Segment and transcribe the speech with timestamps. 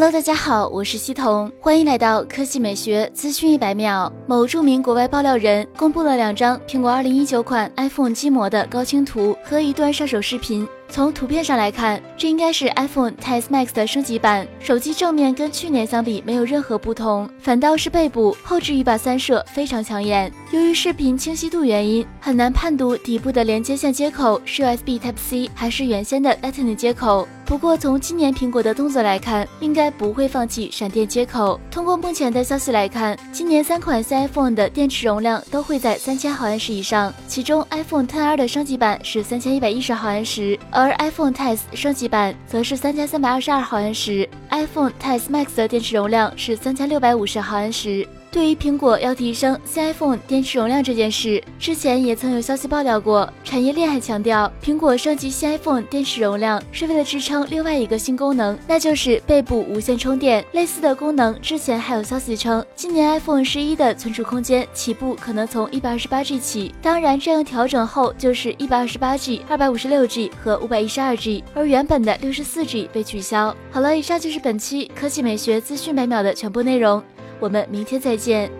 [0.00, 4.12] Hello，大家好，我是西彤，欢迎来到科技美学资讯一百秒。
[4.28, 10.68] 某著名国外爆料人公布了两张苹果2019款 iPhone 机模的高清图和一段上手视频。
[10.90, 14.46] 从图片上来看，这应该是 iPhone X Max 的升级版。
[14.58, 20.32] 手机正面跟去年相比没有任何不同，反倒是背部后置一把三摄非常抢眼。
[20.50, 27.28] 由于视频清晰度原因，很难判读底部的连接线接口是 USB Type C 还是原先的 Lightning 接口。
[27.44, 31.58] 不过从今年苹果的动作来看，应该不会放弃闪电接口。
[31.70, 40.58] 通过目前的消息来看，今年三款新 iPhone 的电池容量都会在三千毫安时以上，其中 iPhone XR 的升级版是三千一百一十毫安时。
[40.80, 48.06] 而 iPhone X 升级版则是三千三百二十二毫安时，iPhone X Max 的电池容量是三千六百五十毫安时。
[48.30, 53.32] 对于苹果要提升新 iPhone 电池容量这件事，之前也曾有消息爆料过。
[53.42, 60.44] 产业链还强调，苹果升级新 iPhone 电池容量是为了支撑另外一个新功能，那就是背部无线充电。
[60.52, 73.56] 类似的功能，之前还有消息称，今年 iPhone 十一的存储空间起步可能从一百二十八 G 起，当然这样调整后就是一百二十八 G、二百五十六 G 和五百一十二 G，而原本的六十四 G 被取消。
[73.70, 77.02] 好了，以上就是本期科技美学资讯每秒的全部内容。
[77.40, 78.50] 我们明天再见。